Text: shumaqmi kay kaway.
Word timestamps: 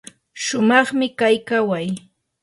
shumaqmi 0.43 1.07
kay 1.19 1.35
kaway. 1.47 1.87